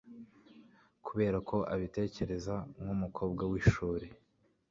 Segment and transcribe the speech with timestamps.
[1.05, 4.07] kubera ko abitekereza, nkumukobwa wishuri